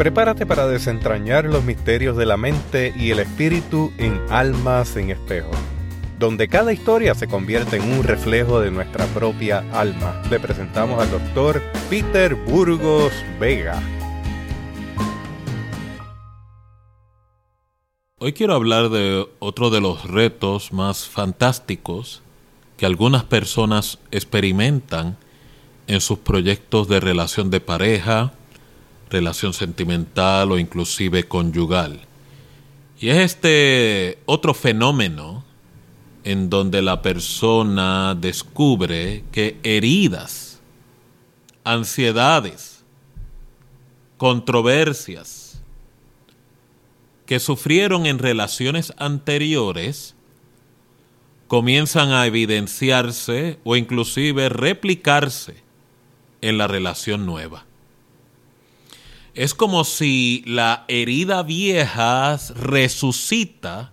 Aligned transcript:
Prepárate 0.00 0.46
para 0.46 0.66
desentrañar 0.66 1.44
los 1.44 1.62
misterios 1.62 2.16
de 2.16 2.24
la 2.24 2.38
mente 2.38 2.94
y 2.96 3.10
el 3.10 3.18
espíritu 3.18 3.92
en 3.98 4.18
Almas 4.30 4.96
en 4.96 5.10
Espejo, 5.10 5.50
donde 6.18 6.48
cada 6.48 6.72
historia 6.72 7.14
se 7.14 7.28
convierte 7.28 7.76
en 7.76 7.82
un 7.82 8.02
reflejo 8.02 8.60
de 8.60 8.70
nuestra 8.70 9.04
propia 9.08 9.58
alma. 9.74 10.22
Le 10.30 10.40
presentamos 10.40 11.02
al 11.02 11.10
doctor 11.10 11.60
Peter 11.90 12.34
Burgos 12.34 13.12
Vega. 13.38 13.78
Hoy 18.18 18.32
quiero 18.32 18.54
hablar 18.54 18.88
de 18.88 19.28
otro 19.38 19.68
de 19.68 19.82
los 19.82 20.10
retos 20.10 20.72
más 20.72 21.06
fantásticos 21.06 22.22
que 22.78 22.86
algunas 22.86 23.24
personas 23.24 23.98
experimentan 24.12 25.18
en 25.88 26.00
sus 26.00 26.20
proyectos 26.20 26.88
de 26.88 27.00
relación 27.00 27.50
de 27.50 27.60
pareja, 27.60 28.32
relación 29.10 29.52
sentimental 29.52 30.52
o 30.52 30.58
inclusive 30.58 31.24
conyugal. 31.24 32.00
Y 32.98 33.08
es 33.08 33.18
este 33.18 34.18
otro 34.26 34.54
fenómeno 34.54 35.44
en 36.24 36.50
donde 36.50 36.82
la 36.82 37.02
persona 37.02 38.14
descubre 38.14 39.24
que 39.32 39.58
heridas, 39.62 40.60
ansiedades, 41.64 42.84
controversias 44.16 45.62
que 47.24 47.40
sufrieron 47.40 48.06
en 48.06 48.18
relaciones 48.18 48.92
anteriores 48.98 50.14
comienzan 51.48 52.12
a 52.12 52.26
evidenciarse 52.26 53.58
o 53.64 53.76
inclusive 53.76 54.48
replicarse 54.50 55.56
en 56.42 56.58
la 56.58 56.66
relación 56.66 57.24
nueva. 57.24 57.64
Es 59.34 59.54
como 59.54 59.84
si 59.84 60.42
la 60.46 60.84
herida 60.88 61.42
vieja 61.42 62.38
resucita 62.54 63.92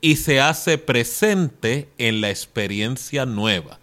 y 0.00 0.16
se 0.16 0.40
hace 0.40 0.78
presente 0.78 1.88
en 1.98 2.20
la 2.20 2.30
experiencia 2.30 3.26
nueva. 3.26 3.78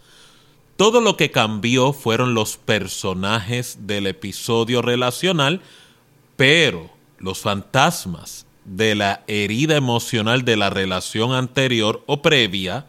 Todo 0.76 1.02
lo 1.02 1.18
que 1.18 1.32
cambió 1.32 1.94
fueron 1.94 2.34
los 2.34 2.58
personajes 2.58 3.80
del 3.88 4.08
episodio 4.08 4.82
relacional, 4.82 5.62
pero 6.36 6.90
los 7.20 7.40
fantasmas 7.40 8.46
de 8.66 8.96
la 8.96 9.24
herida 9.28 9.76
emocional 9.76 10.46
de 10.46 10.58
la 10.58 10.70
relación 10.70 11.34
anterior 11.34 12.04
o 12.06 12.22
previa 12.22 12.86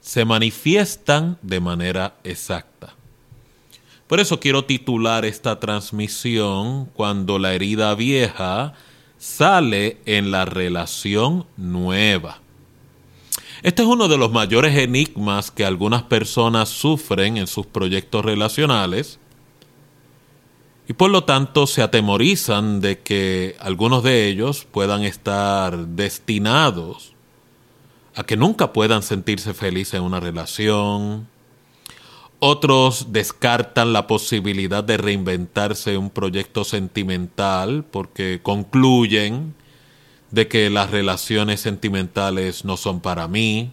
se 0.00 0.24
manifiestan 0.24 1.38
de 1.42 1.60
manera 1.60 2.16
exacta. 2.24 2.94
Por 4.06 4.20
eso 4.20 4.38
quiero 4.38 4.64
titular 4.64 5.24
esta 5.24 5.60
transmisión 5.60 6.86
cuando 6.86 7.38
la 7.38 7.54
herida 7.54 7.94
vieja 7.94 8.74
sale 9.18 9.98
en 10.04 10.30
la 10.30 10.44
relación 10.44 11.46
nueva. 11.56 12.40
Este 13.62 13.82
es 13.82 13.88
uno 13.88 14.08
de 14.08 14.18
los 14.18 14.30
mayores 14.30 14.76
enigmas 14.76 15.50
que 15.50 15.64
algunas 15.64 16.02
personas 16.02 16.68
sufren 16.68 17.38
en 17.38 17.46
sus 17.46 17.64
proyectos 17.64 18.22
relacionales 18.22 19.18
y 20.86 20.92
por 20.92 21.10
lo 21.10 21.24
tanto 21.24 21.66
se 21.66 21.80
atemorizan 21.80 22.82
de 22.82 23.00
que 23.00 23.56
algunos 23.58 24.02
de 24.02 24.28
ellos 24.28 24.66
puedan 24.70 25.02
estar 25.02 25.86
destinados 25.86 27.14
a 28.14 28.24
que 28.24 28.36
nunca 28.36 28.74
puedan 28.74 29.02
sentirse 29.02 29.54
felices 29.54 29.94
en 29.94 30.02
una 30.02 30.20
relación, 30.20 31.26
otros 32.46 33.06
descartan 33.10 33.94
la 33.94 34.06
posibilidad 34.06 34.84
de 34.84 34.98
reinventarse 34.98 35.96
un 35.96 36.10
proyecto 36.10 36.64
sentimental 36.64 37.86
porque 37.90 38.40
concluyen 38.42 39.54
de 40.30 40.46
que 40.46 40.68
las 40.68 40.90
relaciones 40.90 41.62
sentimentales 41.62 42.66
no 42.66 42.76
son 42.76 43.00
para 43.00 43.28
mí. 43.28 43.72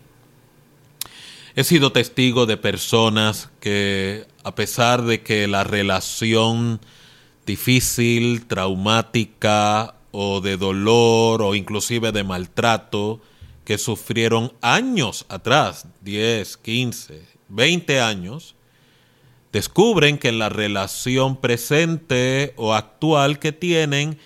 He 1.58 1.66
sido 1.66 1.92
testigo 1.92 2.46
de 2.46 2.56
personas 2.56 3.50
que, 3.60 4.26
a 4.46 4.56
pesar 4.56 5.02
de 5.02 5.22
que 5.22 5.50
la 5.50 5.66
relación 5.66 6.80
difícil, 7.46 8.46
traumática 8.48 9.96
o 10.12 10.40
de 10.40 10.56
dolor 10.56 11.42
o 11.42 11.56
inclusive 11.56 12.14
de 12.14 12.24
maltrato 12.24 13.20
que 13.66 13.78
sufrieron 13.78 14.54
años 14.62 15.26
atrás, 15.28 15.88
10, 16.04 16.56
15, 16.56 17.22
20 17.50 18.00
años, 18.00 18.56
descubren 19.52 20.18
que 20.18 20.30
en 20.30 20.40
la 20.40 20.50
relación 20.50 21.38
presente 21.38 22.54
o 22.58 22.74
actual 22.74 23.40
que 23.40 23.52
tienen 23.52 24.18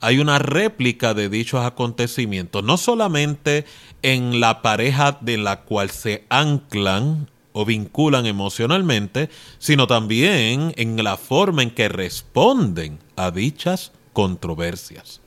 hay 0.00 0.18
una 0.18 0.38
réplica 0.38 1.14
de 1.14 1.30
dichos 1.30 1.64
acontecimientos, 1.64 2.62
no 2.62 2.76
solamente 2.76 3.64
en 4.02 4.38
la 4.38 4.60
pareja 4.60 5.16
de 5.22 5.38
la 5.38 5.62
cual 5.62 5.88
se 5.90 6.26
anclan 6.28 7.30
o 7.52 7.64
vinculan 7.64 8.26
emocionalmente, 8.26 9.30
sino 9.58 9.86
también 9.86 10.74
en 10.76 11.02
la 11.02 11.16
forma 11.16 11.62
en 11.62 11.70
que 11.70 11.88
responden 11.88 12.98
a 13.16 13.30
dichas 13.30 13.92
controversias. 14.12 15.22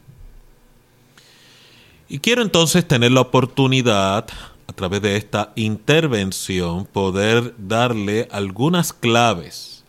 Y 2.10 2.20
quiero 2.20 2.42
entonces 2.42 2.88
tener 2.88 3.12
la 3.12 3.22
oportunidad 3.22 4.28
través 4.78 5.02
de 5.02 5.18
esta 5.18 5.54
intervención, 5.56 6.86
poder 6.86 7.56
darle 7.58 8.28
algunas 8.32 8.94
claves 8.94 9.84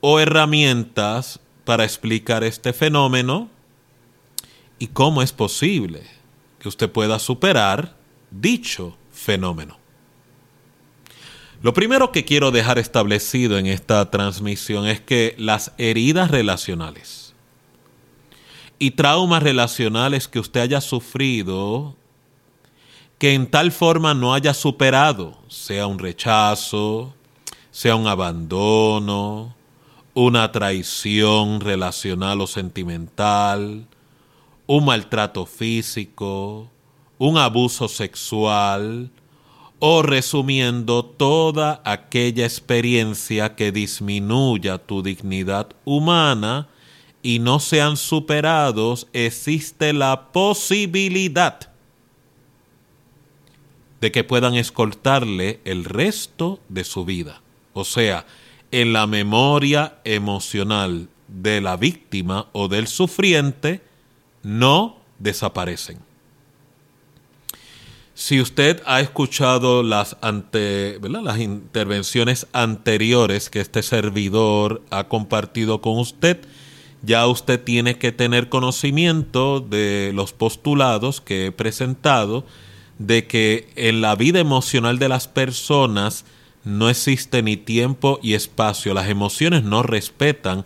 o 0.00 0.20
herramientas 0.20 1.40
para 1.64 1.82
explicar 1.82 2.44
este 2.44 2.72
fenómeno 2.72 3.50
y 4.78 4.86
cómo 4.86 5.22
es 5.22 5.32
posible 5.32 6.04
que 6.60 6.68
usted 6.68 6.88
pueda 6.88 7.18
superar 7.18 7.96
dicho 8.30 8.96
fenómeno. 9.10 9.76
Lo 11.60 11.74
primero 11.74 12.12
que 12.12 12.24
quiero 12.24 12.52
dejar 12.52 12.78
establecido 12.78 13.58
en 13.58 13.66
esta 13.66 14.08
transmisión 14.08 14.86
es 14.86 15.00
que 15.00 15.34
las 15.36 15.72
heridas 15.78 16.30
relacionales 16.30 17.34
y 18.78 18.92
traumas 18.92 19.42
relacionales 19.42 20.28
que 20.28 20.38
usted 20.38 20.60
haya 20.60 20.80
sufrido 20.80 21.96
que 23.24 23.32
en 23.32 23.46
tal 23.46 23.72
forma 23.72 24.12
no 24.12 24.34
haya 24.34 24.52
superado, 24.52 25.38
sea 25.48 25.86
un 25.86 25.98
rechazo, 25.98 27.14
sea 27.70 27.96
un 27.96 28.06
abandono, 28.06 29.54
una 30.12 30.52
traición 30.52 31.60
relacional 31.60 32.42
o 32.42 32.46
sentimental, 32.46 33.86
un 34.66 34.84
maltrato 34.84 35.46
físico, 35.46 36.68
un 37.16 37.38
abuso 37.38 37.88
sexual, 37.88 39.10
o 39.78 40.02
resumiendo 40.02 41.02
toda 41.02 41.80
aquella 41.86 42.44
experiencia 42.44 43.56
que 43.56 43.72
disminuya 43.72 44.76
tu 44.76 45.02
dignidad 45.02 45.68
humana 45.86 46.68
y 47.22 47.38
no 47.38 47.58
sean 47.58 47.96
superados, 47.96 49.06
existe 49.14 49.94
la 49.94 50.30
posibilidad 50.30 51.73
de 54.04 54.12
que 54.12 54.22
puedan 54.22 54.54
escoltarle 54.54 55.60
el 55.64 55.86
resto 55.86 56.60
de 56.68 56.84
su 56.84 57.06
vida. 57.06 57.40
O 57.72 57.86
sea, 57.86 58.26
en 58.70 58.92
la 58.92 59.06
memoria 59.06 59.96
emocional 60.04 61.08
de 61.26 61.62
la 61.62 61.78
víctima 61.78 62.48
o 62.52 62.68
del 62.68 62.86
sufriente 62.86 63.80
no 64.42 64.98
desaparecen. 65.18 66.00
Si 68.12 68.42
usted 68.42 68.82
ha 68.84 69.00
escuchado 69.00 69.82
las, 69.82 70.18
ante, 70.20 71.00
las 71.00 71.38
intervenciones 71.38 72.46
anteriores 72.52 73.48
que 73.48 73.60
este 73.60 73.82
servidor 73.82 74.82
ha 74.90 75.08
compartido 75.08 75.80
con 75.80 75.98
usted, 75.98 76.42
ya 77.00 77.26
usted 77.26 77.58
tiene 77.64 77.96
que 77.96 78.12
tener 78.12 78.50
conocimiento 78.50 79.60
de 79.60 80.12
los 80.14 80.34
postulados 80.34 81.22
que 81.22 81.46
he 81.46 81.52
presentado 81.52 82.44
de 82.98 83.26
que 83.26 83.68
en 83.76 84.00
la 84.00 84.14
vida 84.14 84.40
emocional 84.40 84.98
de 84.98 85.08
las 85.08 85.28
personas 85.28 86.24
no 86.64 86.88
existe 86.88 87.42
ni 87.42 87.56
tiempo 87.56 88.18
y 88.22 88.34
espacio. 88.34 88.94
Las 88.94 89.08
emociones 89.08 89.64
no 89.64 89.82
respetan 89.82 90.64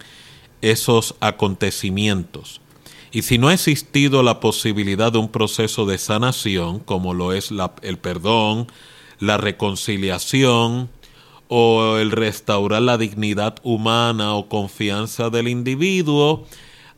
esos 0.62 1.14
acontecimientos. 1.20 2.60
Y 3.10 3.22
si 3.22 3.38
no 3.38 3.48
ha 3.48 3.54
existido 3.54 4.22
la 4.22 4.40
posibilidad 4.40 5.10
de 5.10 5.18
un 5.18 5.30
proceso 5.30 5.86
de 5.86 5.98
sanación, 5.98 6.78
como 6.80 7.14
lo 7.14 7.32
es 7.32 7.50
el 7.82 7.98
perdón, 7.98 8.68
la 9.18 9.38
reconciliación 9.38 10.90
o 11.48 11.96
el 11.96 12.10
restaurar 12.10 12.82
la 12.82 12.98
dignidad 12.98 13.56
humana 13.62 14.34
o 14.34 14.48
confianza 14.48 15.30
del 15.30 15.48
individuo, 15.48 16.46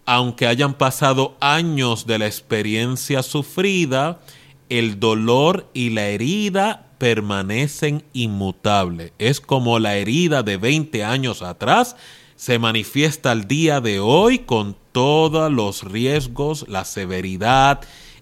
aunque 0.05 0.49
hayan 0.49 0.75
pasado 0.75 1.37
años 1.41 2.06
de 2.06 2.19
la 2.19 2.27
experiencia 2.27 3.23
sufrida, 3.23 4.21
el 4.70 4.99
dolor 4.99 5.69
y 5.75 5.90
la 5.90 6.08
herida 6.08 6.87
permanecen 6.99 8.05
inmutables. 8.12 9.12
Es 9.19 9.40
como 9.40 9.78
la 9.78 9.96
herida 9.96 10.43
de 10.43 10.56
20 10.56 11.05
años 11.05 11.43
atrás 11.43 11.96
se 12.37 12.58
manifiesta 12.58 13.32
al 13.32 13.46
día 13.46 13.82
de 13.82 14.00
hoy 14.00 14.38
con 14.38 14.75
todos 14.93 15.52
los 15.52 15.82
riesgos, 15.82 16.64
la 16.69 16.87
severidad 16.87 17.81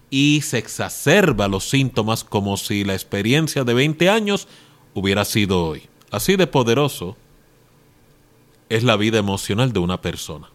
y 0.09 0.41
se 0.41 0.57
exacerba 0.57 1.47
los 1.47 1.69
síntomas 1.69 2.23
como 2.23 2.57
si 2.57 2.83
la 2.83 2.93
experiencia 2.93 3.63
de 3.63 3.73
20 3.73 4.09
años 4.09 4.47
hubiera 4.93 5.23
sido 5.23 5.63
hoy. 5.65 5.83
Así 6.11 6.35
de 6.35 6.47
poderoso 6.47 7.15
es 8.67 8.83
la 8.83 8.97
vida 8.97 9.19
emocional 9.19 9.71
de 9.71 9.79
una 9.79 10.01
persona. 10.01 10.49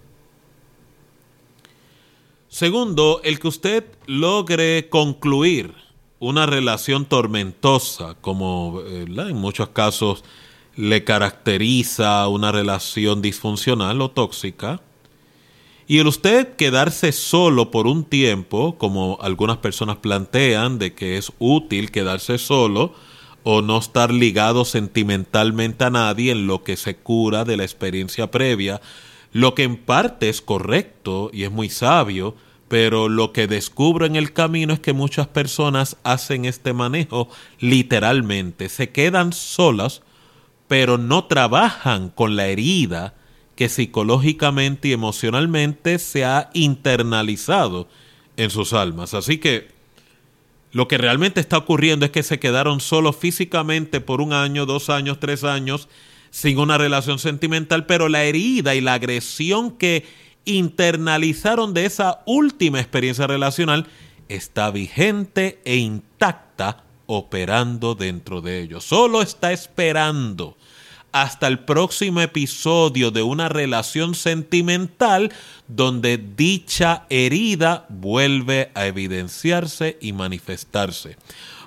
Segundo, 2.54 3.20
el 3.24 3.40
que 3.40 3.48
usted 3.48 3.84
logre 4.06 4.88
concluir 4.88 5.74
una 6.20 6.46
relación 6.46 7.04
tormentosa, 7.04 8.14
como 8.20 8.80
en 8.86 9.34
muchos 9.34 9.70
casos 9.70 10.22
le 10.76 11.02
caracteriza 11.02 12.28
una 12.28 12.52
relación 12.52 13.22
disfuncional 13.22 14.00
o 14.00 14.12
tóxica, 14.12 14.80
y 15.88 15.98
el 15.98 16.06
usted 16.06 16.54
quedarse 16.54 17.10
solo 17.10 17.72
por 17.72 17.88
un 17.88 18.04
tiempo, 18.04 18.78
como 18.78 19.18
algunas 19.20 19.56
personas 19.56 19.96
plantean, 19.96 20.78
de 20.78 20.94
que 20.94 21.16
es 21.16 21.32
útil 21.40 21.90
quedarse 21.90 22.38
solo 22.38 22.94
o 23.42 23.62
no 23.62 23.78
estar 23.78 24.12
ligado 24.12 24.64
sentimentalmente 24.64 25.82
a 25.82 25.90
nadie 25.90 26.30
en 26.30 26.46
lo 26.46 26.62
que 26.62 26.76
se 26.76 26.94
cura 26.94 27.44
de 27.44 27.56
la 27.56 27.64
experiencia 27.64 28.30
previa, 28.30 28.80
lo 29.34 29.54
que 29.56 29.64
en 29.64 29.76
parte 29.76 30.28
es 30.28 30.40
correcto 30.40 31.28
y 31.32 31.42
es 31.42 31.50
muy 31.50 31.68
sabio, 31.68 32.36
pero 32.68 33.08
lo 33.08 33.32
que 33.32 33.48
descubro 33.48 34.06
en 34.06 34.14
el 34.14 34.32
camino 34.32 34.72
es 34.72 34.78
que 34.78 34.92
muchas 34.92 35.26
personas 35.26 35.96
hacen 36.04 36.44
este 36.44 36.72
manejo 36.72 37.28
literalmente, 37.58 38.68
se 38.68 38.90
quedan 38.90 39.32
solas, 39.32 40.02
pero 40.68 40.98
no 40.98 41.24
trabajan 41.24 42.10
con 42.10 42.36
la 42.36 42.46
herida 42.46 43.14
que 43.56 43.68
psicológicamente 43.68 44.88
y 44.88 44.92
emocionalmente 44.92 45.98
se 45.98 46.24
ha 46.24 46.50
internalizado 46.54 47.88
en 48.36 48.50
sus 48.50 48.72
almas. 48.72 49.14
Así 49.14 49.38
que 49.38 49.68
lo 50.70 50.86
que 50.86 50.96
realmente 50.96 51.40
está 51.40 51.58
ocurriendo 51.58 52.06
es 52.06 52.12
que 52.12 52.22
se 52.22 52.38
quedaron 52.38 52.78
solos 52.78 53.16
físicamente 53.16 54.00
por 54.00 54.20
un 54.20 54.32
año, 54.32 54.64
dos 54.64 54.90
años, 54.90 55.18
tres 55.18 55.42
años, 55.42 55.88
sin 56.34 56.58
una 56.58 56.78
relación 56.78 57.20
sentimental, 57.20 57.86
pero 57.86 58.08
la 58.08 58.24
herida 58.24 58.74
y 58.74 58.80
la 58.80 58.94
agresión 58.94 59.70
que 59.70 60.04
internalizaron 60.44 61.74
de 61.74 61.84
esa 61.84 62.22
última 62.26 62.80
experiencia 62.80 63.28
relacional 63.28 63.86
está 64.28 64.72
vigente 64.72 65.60
e 65.64 65.76
intacta 65.76 66.82
operando 67.06 67.94
dentro 67.94 68.40
de 68.40 68.62
ellos. 68.62 68.82
Solo 68.82 69.22
está 69.22 69.52
esperando 69.52 70.56
hasta 71.12 71.46
el 71.46 71.60
próximo 71.60 72.20
episodio 72.20 73.12
de 73.12 73.22
una 73.22 73.48
relación 73.48 74.16
sentimental 74.16 75.32
donde 75.68 76.18
dicha 76.18 77.06
herida 77.10 77.86
vuelve 77.88 78.72
a 78.74 78.86
evidenciarse 78.86 79.98
y 80.00 80.12
manifestarse. 80.12 81.16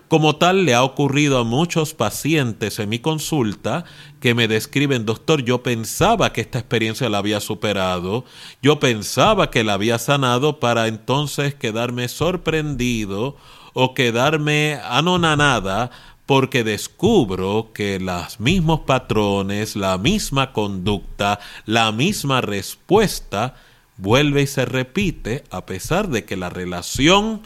Como 0.07 0.37
tal, 0.37 0.63
le 0.63 0.73
ha 0.73 0.83
ocurrido 0.83 1.37
a 1.37 1.43
muchos 1.43 1.93
pacientes 1.93 2.79
en 2.79 2.87
mi 2.87 2.99
consulta 2.99 3.83
que 4.21 4.33
me 4.33 4.47
describen, 4.47 5.05
doctor, 5.05 5.43
yo 5.43 5.63
pensaba 5.63 6.31
que 6.31 6.39
esta 6.39 6.59
experiencia 6.59 7.09
la 7.09 7.17
había 7.17 7.41
superado, 7.41 8.23
yo 8.61 8.79
pensaba 8.79 9.51
que 9.51 9.65
la 9.65 9.73
había 9.73 9.99
sanado 9.99 10.61
para 10.61 10.87
entonces 10.87 11.55
quedarme 11.55 12.07
sorprendido 12.07 13.35
o 13.73 13.93
quedarme 13.93 14.79
anonanada 14.85 15.91
porque 16.25 16.63
descubro 16.63 17.71
que 17.73 17.99
los 17.99 18.39
mismos 18.39 18.81
patrones, 18.81 19.75
la 19.75 19.97
misma 19.97 20.53
conducta, 20.53 21.39
la 21.65 21.91
misma 21.91 22.39
respuesta 22.39 23.55
vuelve 23.97 24.43
y 24.43 24.47
se 24.47 24.63
repite 24.63 25.43
a 25.51 25.65
pesar 25.65 26.07
de 26.07 26.23
que 26.23 26.37
la 26.37 26.49
relación 26.49 27.41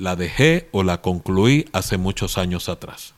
la 0.00 0.16
dejé 0.16 0.68
o 0.72 0.82
la 0.82 1.00
concluí 1.00 1.66
hace 1.72 1.98
muchos 1.98 2.38
años 2.38 2.68
atrás. 2.68 3.14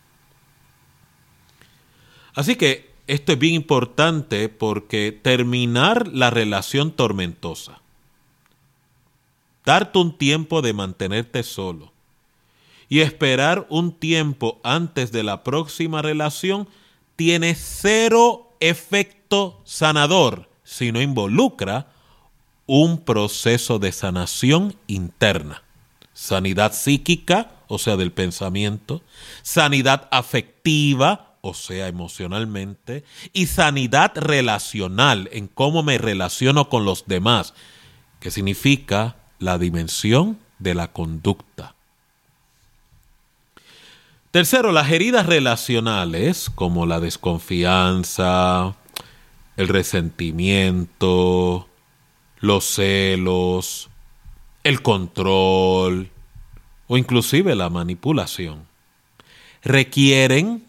Así 2.34 2.56
que 2.56 2.92
esto 3.06 3.32
es 3.32 3.38
bien 3.38 3.54
importante 3.54 4.48
porque 4.48 5.12
terminar 5.12 6.08
la 6.08 6.30
relación 6.30 6.92
tormentosa, 6.92 7.80
darte 9.64 9.98
un 9.98 10.16
tiempo 10.16 10.62
de 10.62 10.72
mantenerte 10.72 11.42
solo, 11.42 11.92
y 12.88 13.00
esperar 13.00 13.66
un 13.70 13.92
tiempo 13.92 14.60
antes 14.62 15.12
de 15.12 15.22
la 15.22 15.44
próxima 15.44 16.02
relación 16.02 16.68
tiene 17.16 17.54
cero 17.54 18.52
efecto 18.60 19.60
sanador 19.64 20.48
si 20.62 20.92
no 20.92 21.00
involucra 21.00 21.88
un 22.66 22.98
proceso 22.98 23.78
de 23.78 23.92
sanación 23.92 24.76
interna. 24.86 25.62
Sanidad 26.14 26.72
psíquica, 26.72 27.50
o 27.68 27.78
sea, 27.78 27.96
del 27.96 28.12
pensamiento, 28.12 29.02
sanidad 29.42 30.08
afectiva, 30.10 31.36
o 31.40 31.54
sea, 31.54 31.88
emocionalmente, 31.88 33.04
y 33.32 33.46
sanidad 33.46 34.12
relacional, 34.16 35.28
en 35.32 35.48
cómo 35.48 35.82
me 35.82 35.98
relaciono 35.98 36.68
con 36.68 36.84
los 36.84 37.06
demás, 37.06 37.54
que 38.20 38.30
significa 38.30 39.16
la 39.38 39.58
dimensión 39.58 40.38
de 40.58 40.74
la 40.74 40.92
conducta. 40.92 41.74
Tercero, 44.30 44.72
las 44.72 44.90
heridas 44.90 45.26
relacionales, 45.26 46.50
como 46.54 46.86
la 46.86 47.00
desconfianza, 47.00 48.76
el 49.56 49.68
resentimiento, 49.68 51.68
los 52.40 52.64
celos, 52.64 53.90
el 54.64 54.82
control 54.82 56.10
o 56.86 56.96
inclusive 56.96 57.54
la 57.54 57.70
manipulación, 57.70 58.66
requieren 59.62 60.66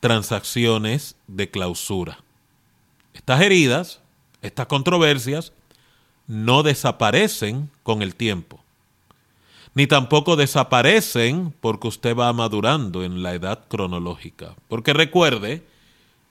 transacciones 0.00 1.16
de 1.26 1.50
clausura. 1.50 2.18
Estas 3.14 3.40
heridas, 3.42 4.00
estas 4.42 4.66
controversias, 4.66 5.52
no 6.26 6.62
desaparecen 6.62 7.70
con 7.82 8.02
el 8.02 8.14
tiempo 8.14 8.60
ni 9.74 9.86
tampoco 9.86 10.36
desaparecen 10.36 11.54
porque 11.60 11.88
usted 11.88 12.16
va 12.16 12.32
madurando 12.32 13.04
en 13.04 13.22
la 13.22 13.34
edad 13.34 13.66
cronológica. 13.68 14.54
Porque 14.68 14.92
recuerde, 14.92 15.64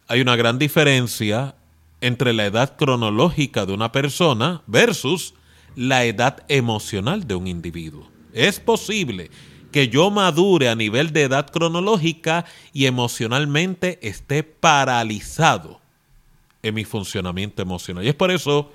hay 0.08 0.22
una 0.22 0.36
gran 0.36 0.60
diferencia 0.60 1.56
entre 2.02 2.34
la 2.34 2.46
edad 2.46 2.76
cronológica 2.78 3.66
de 3.66 3.74
una 3.74 3.92
persona 3.92 4.62
versus 4.68 5.34
la 5.80 6.04
edad 6.04 6.44
emocional 6.50 7.26
de 7.26 7.36
un 7.36 7.48
individuo. 7.48 8.06
Es 8.34 8.60
posible 8.60 9.32
que 9.72 9.88
yo 9.88 10.12
madure 10.12 10.68
a 10.68 10.76
nivel 10.76 11.14
de 11.14 11.24
edad 11.24 11.50
cronológica 11.50 12.44
y 12.74 12.86
emocionalmente 12.86 13.98
esté 14.06 14.44
paralizado 14.44 15.80
en 16.64 16.76
mi 16.76 16.84
funcionamiento 16.84 17.62
emocional. 17.62 18.04
Y 18.04 18.10
es 18.10 18.16
por 18.16 18.30
eso 18.30 18.74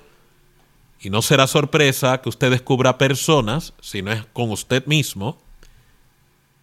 y 0.99 1.11
no 1.11 1.21
será 1.21 1.45
sorpresa 1.45 2.21
que 2.21 2.29
usted 2.29 2.49
descubra 2.49 2.97
personas, 2.97 3.75
si 3.81 4.01
no 4.01 4.11
es 4.11 4.25
con 4.33 4.49
usted 4.49 4.83
mismo, 4.87 5.37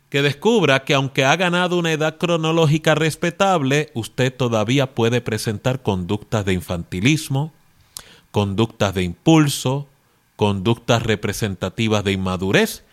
que 0.09 0.23
descubra 0.23 0.83
que 0.83 0.95
aunque 0.95 1.25
ha 1.25 1.37
ganado 1.37 1.79
una 1.79 1.93
edad 1.93 2.19
cronológica 2.19 2.97
respetable, 2.97 3.93
usted 3.95 4.35
todavía 4.35 4.93
puede 4.97 5.21
presentar 5.21 5.83
conductas 5.83 6.45
de 6.45 6.55
infantilismo, 6.55 7.53
conductas 8.33 8.93
de 8.93 9.05
impulso, 9.05 9.87
conductas 10.37 11.03
representativas 11.03 12.05
de 12.05 12.13
inmadurez 12.13 12.85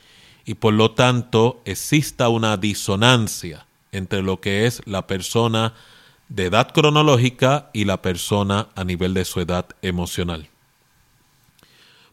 y 0.45 0.55
por 0.55 0.73
lo 0.73 0.91
tanto 0.91 1.61
exista 1.65 2.29
una 2.29 2.57
disonancia 2.57 3.65
entre 3.91 4.21
lo 4.21 4.39
que 4.41 4.65
es 4.65 4.81
la 4.85 5.07
persona 5.07 5.73
de 6.27 6.45
edad 6.45 6.71
cronológica 6.71 7.69
y 7.73 7.85
la 7.85 8.01
persona 8.01 8.67
a 8.75 8.83
nivel 8.83 9.13
de 9.13 9.25
su 9.25 9.39
edad 9.39 9.65
emocional. 9.81 10.47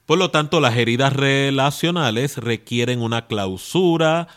Por 0.07 0.19
lo 0.19 0.31
tanto, 0.31 0.61
las 0.61 0.77
heridas 0.77 1.13
relacionales 1.13 2.39
requieren 2.39 3.03
una 3.03 3.27
clausura, 3.27 4.29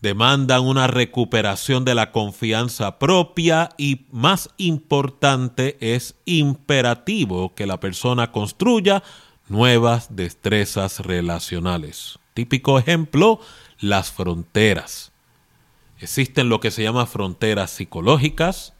demandan 0.00 0.62
una 0.62 0.86
recuperación 0.86 1.84
de 1.84 1.94
la 1.94 2.12
confianza 2.12 2.98
propia 2.98 3.70
y 3.76 4.06
más 4.10 4.50
importante 4.56 5.76
es 5.80 6.14
imperativo 6.24 7.54
que 7.54 7.66
la 7.66 7.80
persona 7.80 8.32
construya 8.32 9.02
nuevas 9.52 10.16
destrezas 10.16 11.00
relacionales. 11.00 12.18
Típico 12.34 12.78
ejemplo, 12.78 13.38
las 13.78 14.10
fronteras. 14.10 15.12
Existen 16.00 16.48
lo 16.48 16.58
que 16.58 16.70
se 16.70 16.82
llama 16.82 17.06
fronteras 17.06 17.70
psicológicas, 17.70 18.72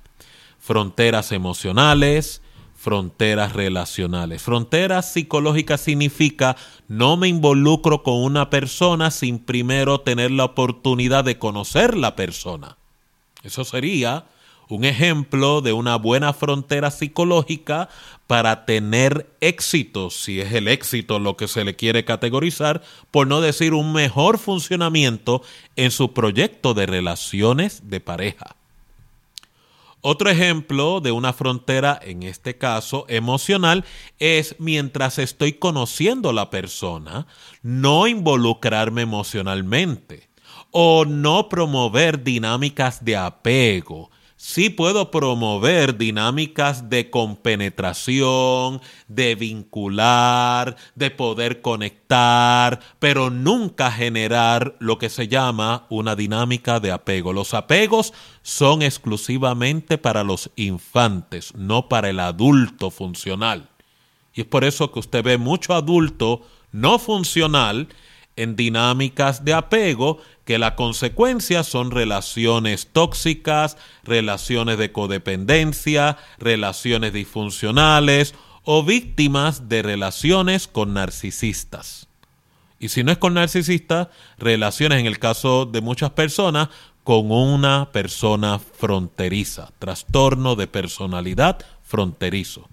fronteras 0.59 1.31
emocionales, 1.31 2.41
fronteras 2.75 3.53
relacionales. 3.53 4.43
Fronteras 4.43 5.13
psicológicas 5.13 5.83
significa 5.83 6.57
no 6.89 7.17
me 7.17 7.29
involucro 7.29 8.03
con 8.03 8.23
una 8.23 8.49
persona 8.51 9.11
sin 9.11 9.39
primero 9.39 10.01
tener 10.01 10.31
la 10.31 10.47
oportunidad 10.47 11.23
de 11.23 11.39
conocer 11.39 11.97
la 11.97 12.17
persona. 12.17 12.79
Eso 13.45 13.65
sería 13.65 14.25
un 14.75 14.85
ejemplo 14.85 15.61
de 15.61 15.75
una 15.75 15.97
buena 15.97 16.33
frontera 16.33 16.91
psicológica 16.91 17.91
para 18.27 18.65
tener 18.65 19.29
éxito, 19.43 20.09
si 20.09 20.41
es 20.41 20.55
el 20.55 20.67
éxito 20.67 21.19
lo 21.19 21.37
que 21.37 21.47
se 21.47 21.63
le 21.63 21.77
quiere 21.77 22.07
categorizar, 22.07 22.83
por 23.11 23.27
no 23.27 23.43
decir 23.43 23.75
un 23.75 23.93
mejor 23.93 24.39
funcionamiento 24.39 25.43
en 25.77 25.91
su 25.91 26.15
proyecto 26.15 26.73
de 26.73 26.87
relaciones 26.87 27.91
de 27.91 28.01
pareja. 28.01 28.57
Otro 30.01 30.31
ejemplo 30.31 31.01
de 31.01 31.13
una 31.13 31.35
frontera, 31.35 32.01
en 32.03 32.23
este 32.23 32.57
caso 32.57 33.05
emocional, 33.09 33.85
es 34.19 34.57
mientras 34.59 35.19
estoy 35.19 35.53
conociendo 35.53 36.31
a 36.31 36.33
la 36.33 36.49
persona, 36.49 37.27
no 37.63 38.07
involucrarme 38.07 39.03
emocionalmente 39.03 40.31
o 40.71 41.05
no 41.05 41.51
promover 41.51 42.25
dinámicas 42.25 43.05
de 43.05 43.17
apego, 43.17 44.11
sí 44.43 44.71
puedo 44.71 45.13
promover 45.13 45.97
dinámicas 45.97 46.91
de 46.91 47.11
compenetración, 47.11 48.81
de 49.07 49.37
vincular, 49.37 50.75
de 50.97 51.13
poder 51.13 51.63
conectar, 51.63 52.81
pero 52.99 53.31
nunca 53.31 53.93
generar 53.93 54.75
lo 54.81 54.99
que 54.99 55.11
se 55.11 55.29
llama 55.29 55.87
una 55.91 56.17
dinámica 56.17 56.81
de 56.81 56.91
apego. 56.91 57.33
Los 57.33 57.55
apegos 57.55 58.13
son 58.43 58.83
exclusivamente 58.83 59.97
para 59.97 60.25
los 60.25 60.51
infantes, 60.57 61.55
no 61.55 61.89
para 61.89 62.11
el 62.11 62.19
adulto 62.19 62.91
funcional. 62.91 63.69
Y 64.35 64.41
es 64.41 64.47
por 64.49 64.65
eso 64.65 64.91
que 64.91 64.99
usted 64.99 65.23
ve 65.23 65.39
mucho 65.39 65.73
adulto 65.73 66.43
no 66.73 66.99
funcional 66.99 67.87
en 68.37 68.57
dinámicas 68.57 69.45
de 69.45 69.55
apego 69.55 70.19
que 70.45 70.59
la 70.59 70.75
consecuencia 70.75 71.65
son 71.65 71.91
relaciones 71.91 72.89
tóxicas, 72.93 73.77
relaciones 74.05 74.79
de 74.79 74.93
codependencia, 74.93 76.19
relaciones 76.39 77.13
disfuncionales 77.13 78.35
o 78.65 78.85
víctimas 78.85 79.69
de 79.69 79.83
relaciones 79.83 80.67
con 80.69 80.95
narcisistas. 80.95 82.09
Y 82.79 82.89
si 82.89 83.05
no 83.05 83.13
es 83.13 83.19
con 83.19 83.35
narcisistas, 83.35 84.09
relaciones 84.39 85.01
en 85.01 85.07
el 85.07 85.19
caso 85.19 85.67
de 85.67 85.81
muchas 85.81 86.11
personas 86.11 86.69
con 87.05 87.31
una 87.31 87.91
persona 87.93 88.59
fronteriza, 88.59 89.71
trastorno 89.79 90.57
de 90.57 90.67
personalidad 90.67 91.65
fronterizo. 91.83 92.69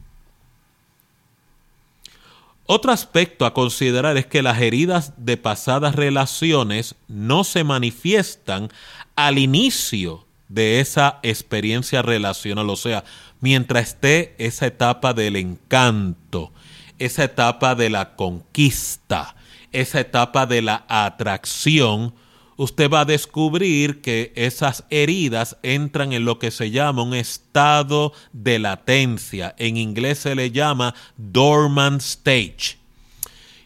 Otro 2.71 2.91
aspecto 2.91 3.47
a 3.47 3.53
considerar 3.55 4.15
es 4.17 4.27
que 4.27 4.43
las 4.43 4.61
heridas 4.61 5.13
de 5.17 5.37
pasadas 5.37 5.95
relaciones 5.95 6.93
no 7.07 7.43
se 7.43 7.63
manifiestan 7.63 8.69
al 9.15 9.39
inicio 9.39 10.27
de 10.49 10.79
esa 10.79 11.17
experiencia 11.23 12.03
relacional, 12.03 12.69
o 12.69 12.75
sea, 12.75 13.05
mientras 13.39 13.87
esté 13.87 14.35
esa 14.37 14.67
etapa 14.67 15.15
del 15.15 15.35
encanto, 15.35 16.53
esa 16.99 17.23
etapa 17.23 17.73
de 17.73 17.89
la 17.89 18.15
conquista, 18.15 19.35
esa 19.71 20.01
etapa 20.01 20.45
de 20.45 20.61
la 20.61 20.85
atracción, 20.87 22.13
usted 22.59 22.89
va 22.91 23.01
a 23.01 23.05
descubrir 23.05 24.01
que 24.01 24.33
esas 24.35 24.83
heridas 24.89 25.55
entran 25.63 26.11
en 26.11 26.25
lo 26.25 26.39
que 26.39 26.51
se 26.51 26.71
llama 26.71 27.03
un 27.03 27.13
estado 27.13 28.11
de 28.33 28.59
latencia. 28.59 29.55
En 29.57 29.77
inglés 29.77 30.19
se 30.19 30.35
le 30.35 30.51
llama 30.51 30.93
dormant 31.15 32.01
stage. 32.01 32.77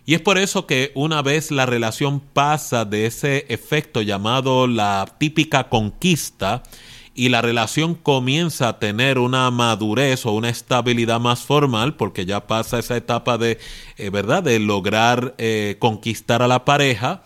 Y 0.06 0.14
es 0.14 0.22
por 0.22 0.38
eso 0.38 0.68
que 0.68 0.92
una 0.94 1.24
vez 1.24 1.50
la 1.50 1.66
relación 1.66 2.20
pasa 2.20 2.86
de 2.86 3.08
ese 3.08 3.48
efecto 3.50 4.04
llamado 4.04 4.68
la 4.68 5.16
típica 5.18 5.70
conquista, 5.70 6.62
y 7.16 7.30
la 7.30 7.42
relación 7.42 7.94
comienza 7.94 8.70
a 8.70 8.80
tener 8.80 9.20
una 9.20 9.50
madurez 9.52 10.26
o 10.26 10.32
una 10.32 10.50
estabilidad 10.50 11.20
más 11.20 11.42
formal 11.42 11.96
porque 11.96 12.26
ya 12.26 12.48
pasa 12.48 12.80
esa 12.80 12.98
etapa 12.98 13.38
de 13.38 13.60
eh, 13.98 14.10
verdad 14.10 14.42
de 14.42 14.58
lograr 14.60 15.36
eh, 15.38 15.76
conquistar 15.78 16.42
a 16.42 16.48
la 16.48 16.66
pareja 16.66 17.24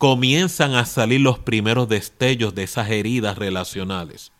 comienzan 0.00 0.76
a 0.76 0.86
salir 0.86 1.20
los 1.20 1.38
primeros 1.38 1.86
destellos 1.86 2.54
de 2.54 2.62
esas 2.62 2.88
heridas 2.88 3.36
relacionales. 3.36 4.32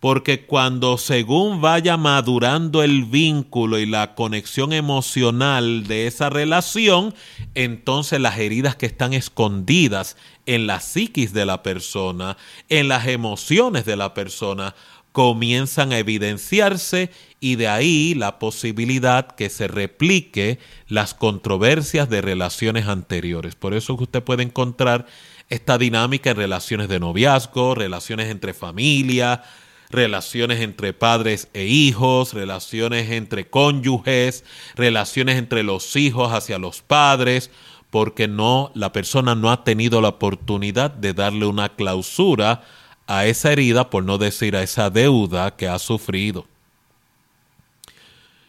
Porque 0.00 0.46
cuando 0.46 0.98
según 0.98 1.60
vaya 1.60 1.96
madurando 1.96 2.82
el 2.82 3.04
vínculo 3.04 3.78
y 3.78 3.86
la 3.86 4.16
conexión 4.16 4.72
emocional 4.72 5.86
de 5.86 6.08
esa 6.08 6.28
relación, 6.28 7.14
entonces 7.54 8.20
las 8.20 8.36
heridas 8.36 8.74
que 8.74 8.86
están 8.86 9.12
escondidas 9.12 10.16
en 10.44 10.66
la 10.66 10.80
psiquis 10.80 11.32
de 11.32 11.46
la 11.46 11.62
persona, 11.62 12.36
en 12.68 12.88
las 12.88 13.06
emociones 13.06 13.84
de 13.84 13.94
la 13.94 14.12
persona, 14.12 14.74
comienzan 15.14 15.92
a 15.92 15.98
evidenciarse 15.98 17.08
y 17.38 17.54
de 17.54 17.68
ahí 17.68 18.14
la 18.14 18.40
posibilidad 18.40 19.28
que 19.28 19.48
se 19.48 19.68
replique 19.68 20.58
las 20.88 21.14
controversias 21.14 22.10
de 22.10 22.20
relaciones 22.20 22.88
anteriores. 22.88 23.54
Por 23.54 23.74
eso 23.74 23.94
usted 23.94 24.24
puede 24.24 24.42
encontrar 24.42 25.06
esta 25.50 25.78
dinámica 25.78 26.30
en 26.30 26.36
relaciones 26.36 26.88
de 26.88 26.98
noviazgo, 26.98 27.76
relaciones 27.76 28.28
entre 28.28 28.54
familia, 28.54 29.44
relaciones 29.88 30.60
entre 30.60 30.92
padres 30.94 31.46
e 31.54 31.66
hijos, 31.66 32.34
relaciones 32.34 33.08
entre 33.12 33.48
cónyuges, 33.48 34.42
relaciones 34.74 35.36
entre 35.36 35.62
los 35.62 35.94
hijos 35.94 36.32
hacia 36.32 36.58
los 36.58 36.82
padres, 36.82 37.52
porque 37.90 38.26
no 38.26 38.72
la 38.74 38.90
persona 38.90 39.36
no 39.36 39.52
ha 39.52 39.62
tenido 39.62 40.00
la 40.00 40.08
oportunidad 40.08 40.90
de 40.90 41.12
darle 41.12 41.46
una 41.46 41.68
clausura 41.68 42.62
a 43.06 43.26
esa 43.26 43.52
herida, 43.52 43.90
por 43.90 44.04
no 44.04 44.18
decir 44.18 44.56
a 44.56 44.62
esa 44.62 44.90
deuda 44.90 45.56
que 45.56 45.68
ha 45.68 45.78
sufrido. 45.78 46.46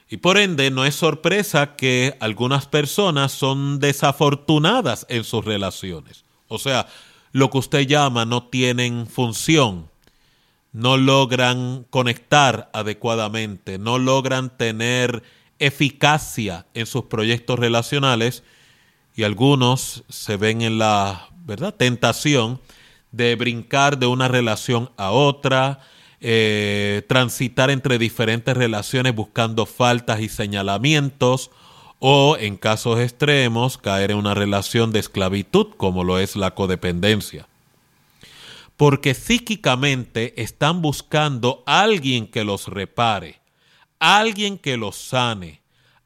Y 0.10 0.18
por 0.18 0.38
ende 0.38 0.72
no 0.72 0.86
es 0.86 0.96
sorpresa 0.96 1.76
que 1.76 2.16
algunas 2.20 2.68
personas 2.68 3.32
son 3.32 3.80
desafortunadas 3.80 5.06
en 5.10 5.24
sus 5.24 5.44
relaciones. 5.44 6.24
O 6.48 6.60
sea, 6.60 6.88
lo 7.32 7.50
que 7.50 7.58
usted 7.58 7.88
llama 7.88 8.26
no 8.26 8.44
tienen 8.44 9.08
función, 9.08 9.90
no 10.72 10.98
logran 10.98 11.86
conectar 11.90 12.70
adecuadamente, 12.74 13.78
no 13.78 13.98
logran 13.98 14.56
tener 14.56 15.24
eficacia 15.60 16.66
en 16.74 16.86
sus 16.86 17.06
proyectos 17.06 17.58
relacionales 17.58 18.44
y 19.16 19.24
algunos 19.24 20.04
se 20.10 20.38
ven 20.38 20.62
en 20.62 20.78
la 20.78 21.30
¿verdad? 21.46 21.74
tentación 21.74 22.60
de 23.16 23.36
brincar 23.36 23.98
de 23.98 24.08
una 24.08 24.28
relación 24.28 24.92
a 24.98 25.12
otra, 25.12 25.80
eh, 26.20 27.04
transitar 27.08 27.70
entre 27.70 27.98
diferentes 27.98 28.56
relaciones 28.56 29.16
buscando 29.16 29.66
faltas 29.66 30.20
y 30.20 30.28
señalamientos, 30.28 31.52
o 32.00 32.36
en 32.38 32.58
casos 32.58 33.00
extremos 33.00 33.78
caer 33.78 34.12
en 34.12 34.18
una 34.18 34.34
relación 34.34 34.92
de 34.92 35.00
esclavitud 35.00 35.68
como 35.78 36.04
lo 36.04 36.20
es 36.20 36.36
la 36.36 36.52
codependencia. 36.52 37.48
Porque 38.76 39.14
psíquicamente 39.14 40.42
están 40.42 40.82
buscando 40.82 41.64
alguien 41.66 42.28
que 42.28 42.44
los 42.44 42.68
repare, 42.68 43.40
alguien 44.00 44.58
que 44.58 44.76
los 44.76 44.98
sane, 44.98 45.62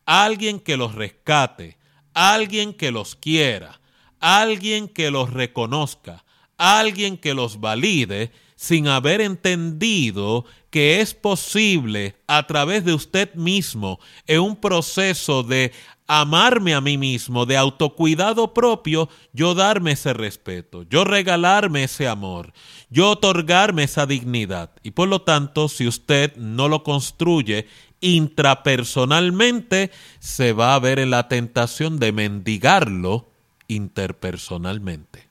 alguien 0.06 0.60
que 0.60 0.78
los 0.78 0.94
rescate, 0.94 1.78
alguien 2.14 2.74
que 2.74 2.92
los 2.92 3.16
quiera, 3.16 3.80
alguien 4.20 4.88
que 4.88 5.10
los 5.10 5.34
reconozca, 5.34 6.24
alguien 6.60 7.18
que 7.18 7.34
los 7.34 7.60
valide 7.60 8.32
sin 8.56 8.88
haber 8.90 9.22
entendido 9.22 10.46
que 10.70 11.00
es 11.00 11.14
posible 11.14 12.16
a 12.28 12.46
través 12.46 12.84
de 12.86 12.94
usted 12.94 13.34
mismo 13.34 14.00
en 14.28 14.42
un 14.42 14.56
proceso 14.58 15.42
de 15.44 15.72
amarme 16.08 16.74
a 16.74 16.82
mí 16.82 16.98
mismo, 16.98 17.46
de 17.46 17.56
autocuidado 17.56 18.54
propio, 18.54 19.10
yo 19.32 19.54
darme 19.54 19.92
ese 19.92 20.12
respeto, 20.12 20.84
yo 20.84 21.04
regalarme 21.04 21.84
ese 21.84 22.08
amor, 22.08 22.52
yo 22.90 23.12
otorgarme 23.12 23.84
esa 23.84 24.06
dignidad. 24.06 24.72
Y 24.84 24.92
por 24.92 25.08
lo 25.08 25.22
tanto, 25.22 25.70
si 25.70 25.88
usted 25.88 26.36
no 26.36 26.68
lo 26.68 26.84
construye 26.84 27.68
intrapersonalmente, 28.02 29.92
se 30.20 30.52
va 30.52 30.76
a 30.76 30.80
ver 30.80 31.00
en 31.00 31.12
la 31.12 31.28
tentación 31.28 32.00
de 32.00 32.12
mendigarlo 32.12 33.30
interpersonalmente. 33.68 35.29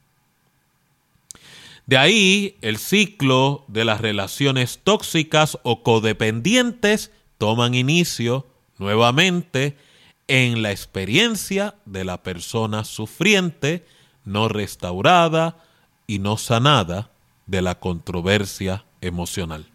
De 1.89 1.97
ahí 1.97 2.59
el 2.61 2.77
ciclo 2.77 3.65
de 3.67 3.87
las 3.87 4.03
relaciones 4.03 4.81
tóxicas 4.85 5.59
o 5.63 5.83
codependientes 5.83 7.13
toman 7.39 7.75
inicio 7.75 8.47
nuevamente 8.77 9.79
en 10.27 10.61
la 10.61 10.71
experiencia 10.71 11.77
de 11.87 12.05
la 12.05 12.23
persona 12.23 12.85
sufriente, 12.85 13.87
no 14.27 14.49
restaurada 14.49 15.65
y 16.07 16.19
no 16.19 16.37
sanada 16.37 17.11
de 17.47 17.63
la 17.63 17.81
controversia 17.81 18.85
emocional. 19.01 19.67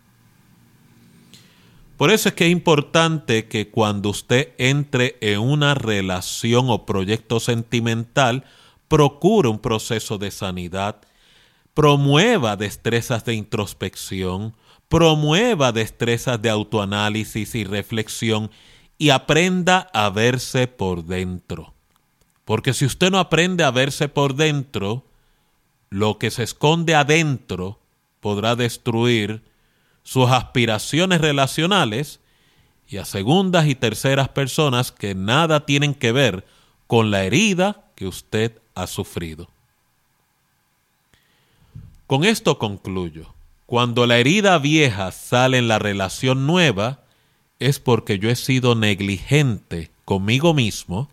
Por 1.97 2.11
eso 2.11 2.29
es 2.29 2.35
que 2.35 2.45
es 2.45 2.51
importante 2.51 3.47
que 3.47 3.71
cuando 3.71 4.09
usted 4.09 4.53
entre 4.59 5.17
en 5.19 5.39
una 5.39 5.73
relación 5.73 6.69
o 6.69 6.85
proyecto 6.85 7.39
sentimental, 7.39 8.43
procure 8.87 9.49
un 9.49 9.57
proceso 9.57 10.19
de 10.19 10.29
sanidad 10.29 10.97
promueva 11.73 12.55
destrezas 12.55 13.25
de 13.25 13.33
introspección, 13.33 14.55
promueva 14.87 15.71
destrezas 15.71 16.41
de 16.41 16.49
autoanálisis 16.49 17.55
y 17.55 17.63
reflexión 17.63 18.51
y 18.97 19.09
aprenda 19.09 19.89
a 19.93 20.09
verse 20.09 20.67
por 20.67 21.05
dentro. 21.05 21.73
Porque 22.45 22.73
si 22.73 22.85
usted 22.85 23.09
no 23.09 23.19
aprende 23.19 23.63
a 23.63 23.71
verse 23.71 24.07
por 24.07 24.35
dentro, 24.35 25.03
lo 25.89 26.19
que 26.19 26.31
se 26.31 26.43
esconde 26.43 26.95
adentro 26.95 27.79
podrá 28.19 28.55
destruir 28.55 29.41
sus 30.03 30.29
aspiraciones 30.29 31.21
relacionales 31.21 32.19
y 32.87 32.97
a 32.97 33.05
segundas 33.05 33.67
y 33.67 33.75
terceras 33.75 34.29
personas 34.29 34.91
que 34.91 35.15
nada 35.15 35.65
tienen 35.65 35.93
que 35.95 36.11
ver 36.11 36.45
con 36.87 37.11
la 37.11 37.23
herida 37.23 37.85
que 37.95 38.05
usted 38.05 38.59
ha 38.75 38.87
sufrido. 38.87 39.49
Con 42.13 42.25
esto 42.25 42.59
concluyo. 42.59 43.33
Cuando 43.65 44.05
la 44.05 44.19
herida 44.19 44.59
vieja 44.59 45.11
sale 45.11 45.57
en 45.57 45.67
la 45.67 45.79
relación 45.79 46.45
nueva, 46.45 46.99
es 47.57 47.79
porque 47.79 48.19
yo 48.19 48.29
he 48.29 48.35
sido 48.35 48.75
negligente 48.75 49.89
conmigo 50.05 50.53
mismo 50.53 51.09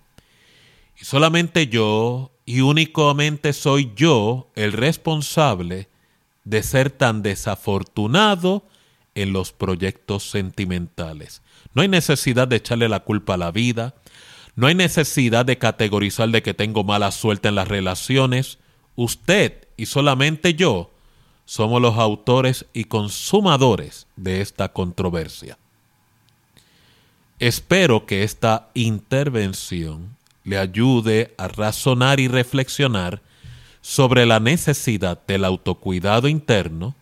y 1.00 1.06
solamente 1.06 1.68
yo 1.68 2.32
y 2.44 2.60
únicamente 2.60 3.54
soy 3.54 3.92
yo 3.96 4.50
el 4.56 4.74
responsable 4.74 5.88
de 6.44 6.62
ser 6.62 6.90
tan 6.90 7.22
desafortunado 7.22 8.66
en 9.14 9.32
los 9.32 9.52
proyectos 9.52 10.28
sentimentales. 10.28 11.40
No 11.72 11.80
hay 11.80 11.88
necesidad 11.88 12.46
de 12.46 12.56
echarle 12.56 12.90
la 12.90 13.00
culpa 13.00 13.32
a 13.32 13.38
la 13.38 13.52
vida, 13.52 13.94
no 14.54 14.66
hay 14.66 14.74
necesidad 14.74 15.46
de 15.46 15.56
categorizar 15.56 16.28
de 16.28 16.42
que 16.42 16.52
tengo 16.52 16.84
mala 16.84 17.10
suerte 17.10 17.48
en 17.48 17.54
las 17.54 17.68
relaciones. 17.68 18.58
Usted 18.96 19.69
y 19.80 19.86
solamente 19.86 20.52
yo 20.52 20.90
somos 21.46 21.80
los 21.80 21.96
autores 21.96 22.66
y 22.74 22.84
consumadores 22.84 24.06
de 24.14 24.42
esta 24.42 24.74
controversia. 24.74 25.56
Espero 27.38 28.04
que 28.04 28.22
esta 28.22 28.68
intervención 28.74 30.18
le 30.44 30.58
ayude 30.58 31.34
a 31.38 31.48
razonar 31.48 32.20
y 32.20 32.28
reflexionar 32.28 33.22
sobre 33.80 34.26
la 34.26 34.38
necesidad 34.38 35.18
del 35.26 35.46
autocuidado 35.46 36.28
interno 36.28 36.94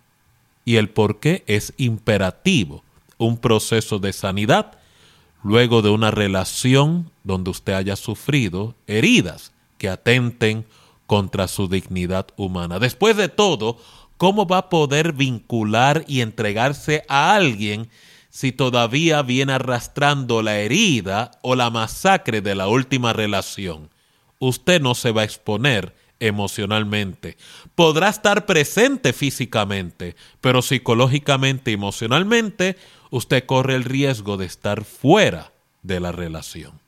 y 0.65 0.77
el 0.77 0.89
por 0.89 1.19
qué 1.19 1.43
es 1.49 1.75
imperativo 1.79 2.85
un 3.17 3.39
proceso 3.39 3.99
de 3.99 4.13
sanidad 4.13 4.79
luego 5.43 5.83
de 5.83 5.91
una 5.91 6.13
relación 6.13 7.11
donde 7.25 7.51
usted 7.51 7.73
haya 7.73 7.97
sufrido 7.97 8.77
heridas 8.87 9.51
que 9.79 9.89
atenten 9.89 10.65
contra 11.09 11.49
su 11.49 11.67
dignidad 11.67 12.29
humana. 12.37 12.79
Después 12.79 13.17
de 13.17 13.29
todo, 13.29 13.79
¿cómo 14.17 14.47
va 14.47 14.59
a 14.59 14.69
poder 14.69 15.13
vincular 15.13 16.05
y 16.07 16.21
entregarse 16.21 17.03
a 17.09 17.35
alguien 17.35 17.91
si 18.31 18.53
todavía 18.53 19.23
viene 19.23 19.55
arrastrando 19.55 20.43
la 20.43 20.59
herida 20.59 21.33
o 21.43 21.57
la 21.57 21.71
masacre 21.71 22.41
de 22.41 22.55
la 22.55 22.69
última 22.69 23.13
relación. 23.13 23.91
Usted 24.39 24.81
no 24.81 24.95
se 24.95 25.11
va 25.11 25.23
a 25.23 25.25
exponer 25.25 25.95
emocionalmente. 26.21 27.37
Podrá 27.75 28.09
estar 28.09 28.47
presente 28.47 29.13
físicamente, 29.13 30.15
pero 30.41 30.63
psicológicamente 30.63 31.71
y 31.71 31.75
emocionalmente 31.75 32.77
usted 33.11 33.45
corre 33.45 33.75
el 33.75 33.83
riesgo 33.83 34.37
de 34.37 34.47
estar 34.47 34.85
fuera 34.85 35.53
de 35.83 35.99
la 35.99 36.13
relación. 36.13 36.81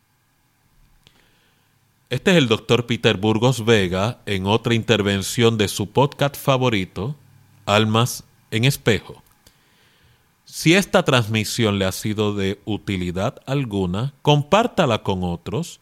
Este 2.10 2.32
es 2.32 2.38
el 2.38 2.48
doctor 2.48 2.86
Peter 2.86 3.16
Burgos 3.16 3.64
Vega 3.64 4.18
en 4.26 4.44
otra 4.44 4.74
intervención 4.74 5.56
de 5.56 5.68
su 5.68 5.90
podcast 5.90 6.34
favorito, 6.34 7.14
Almas 7.66 8.24
en 8.50 8.64
Espejo. 8.64 9.22
Si 10.44 10.74
esta 10.74 11.04
transmisión 11.04 11.78
le 11.78 11.84
ha 11.84 11.92
sido 11.92 12.34
de 12.34 12.60
utilidad 12.64 13.40
alguna, 13.46 14.12
compártala 14.22 15.04
con 15.04 15.22
otros 15.22 15.78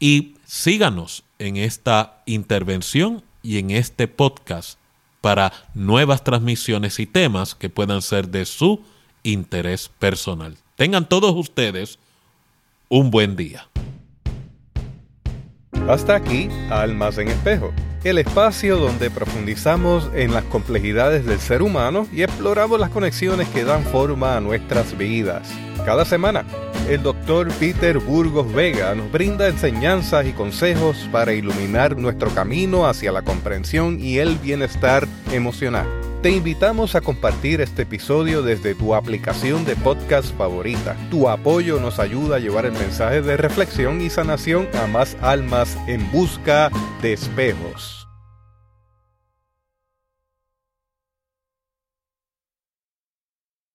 y 0.00 0.36
síganos 0.46 1.22
en 1.38 1.58
esta 1.58 2.22
intervención 2.24 3.22
y 3.42 3.58
en 3.58 3.70
este 3.70 4.08
podcast 4.08 4.78
para 5.20 5.52
nuevas 5.74 6.24
transmisiones 6.24 6.98
y 6.98 7.04
temas 7.04 7.54
que 7.54 7.68
puedan 7.68 8.00
ser 8.00 8.30
de 8.30 8.46
su 8.46 8.80
interés 9.22 9.90
personal. 9.98 10.56
Tengan 10.76 11.06
todos 11.06 11.36
ustedes 11.36 11.98
un 12.88 13.10
buen 13.10 13.36
día. 13.36 13.68
Hasta 15.88 16.14
aquí, 16.14 16.48
Almas 16.70 17.18
en 17.18 17.28
Espejo 17.28 17.72
el 18.04 18.18
espacio 18.18 18.76
donde 18.76 19.10
profundizamos 19.10 20.10
en 20.14 20.32
las 20.32 20.44
complejidades 20.44 21.26
del 21.26 21.40
ser 21.40 21.62
humano 21.62 22.06
y 22.12 22.22
exploramos 22.22 22.78
las 22.78 22.90
conexiones 22.90 23.48
que 23.48 23.64
dan 23.64 23.82
forma 23.84 24.36
a 24.36 24.40
nuestras 24.40 24.96
vidas. 24.96 25.48
Cada 25.84 26.04
semana, 26.04 26.44
el 26.88 27.02
doctor 27.02 27.48
Peter 27.58 27.98
Burgos 27.98 28.52
Vega 28.52 28.94
nos 28.94 29.10
brinda 29.10 29.48
enseñanzas 29.48 30.26
y 30.26 30.32
consejos 30.32 31.08
para 31.10 31.32
iluminar 31.32 31.96
nuestro 31.96 32.30
camino 32.30 32.86
hacia 32.86 33.12
la 33.12 33.22
comprensión 33.22 33.98
y 34.00 34.18
el 34.18 34.36
bienestar 34.36 35.06
emocional. 35.32 35.97
Te 36.22 36.32
invitamos 36.32 36.96
a 36.96 37.00
compartir 37.00 37.60
este 37.60 37.82
episodio 37.82 38.42
desde 38.42 38.74
tu 38.74 38.92
aplicación 38.92 39.64
de 39.64 39.76
podcast 39.76 40.36
favorita. 40.36 40.96
Tu 41.12 41.28
apoyo 41.28 41.78
nos 41.78 42.00
ayuda 42.00 42.36
a 42.36 42.38
llevar 42.40 42.66
el 42.66 42.72
mensaje 42.72 43.22
de 43.22 43.36
reflexión 43.36 44.00
y 44.00 44.10
sanación 44.10 44.66
a 44.82 44.88
más 44.88 45.16
almas 45.20 45.78
en 45.86 46.10
busca 46.10 46.72
de 47.02 47.12
espejos. 47.12 47.97